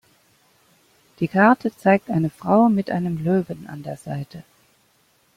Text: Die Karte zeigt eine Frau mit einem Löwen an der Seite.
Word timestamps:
Die 1.19 1.27
Karte 1.27 1.75
zeigt 1.77 2.09
eine 2.09 2.31
Frau 2.31 2.69
mit 2.69 2.89
einem 2.89 3.23
Löwen 3.23 3.67
an 3.67 3.83
der 3.83 3.97
Seite. 3.97 4.43